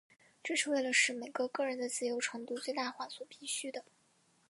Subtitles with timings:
[0.43, 3.85] 这是为了使每个个人的自由程度最大化所必需的。